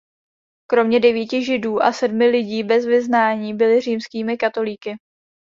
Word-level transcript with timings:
Kromě 0.67 0.99
devíti 0.99 1.43
židů 1.45 1.81
a 1.83 1.93
sedmi 1.93 2.27
lidí 2.27 2.63
bez 2.63 2.85
vyznání 2.85 3.53
byli 3.53 3.81
římskými 3.81 4.37
katolíky. 4.37 4.97